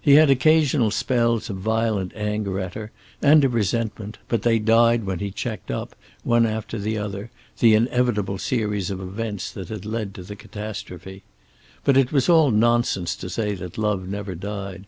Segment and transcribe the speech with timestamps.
[0.00, 5.04] He had occasional spells of violent anger at her, and of resentment, but they died
[5.04, 5.94] when he checked up,
[6.24, 11.24] one after the other, the inevitable series of events that had led to the catastrophe.
[11.84, 14.86] But it was all nonsense to say that love never died.